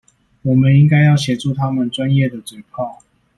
[0.41, 3.03] 我們應該要協助他們專業的嘴砲